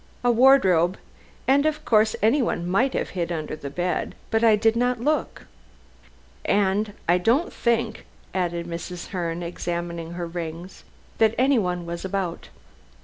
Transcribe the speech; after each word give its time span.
A 0.23 0.31
wardrobe, 0.31 0.97
and 1.47 1.63
of 1.67 1.85
course 1.85 2.15
anyone 2.23 2.67
might 2.67 2.95
have 2.95 3.09
hid 3.11 3.31
under 3.31 3.55
the 3.55 3.69
bed, 3.69 4.15
but 4.31 4.43
I 4.43 4.55
did 4.55 4.75
not 4.75 4.99
look. 4.99 5.45
And 6.43 6.93
I 7.07 7.19
don't 7.19 7.53
think," 7.53 8.07
added 8.33 8.65
Mrs. 8.65 9.09
Herne, 9.09 9.43
examining 9.43 10.13
her 10.13 10.25
rings, 10.25 10.85
"that 11.19 11.35
anyone 11.37 11.85
was 11.85 12.03
about. 12.03 12.49